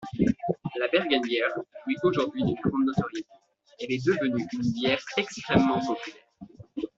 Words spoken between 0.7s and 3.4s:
La Bergenbier jouit aujourd'hui d'une grande notoriété,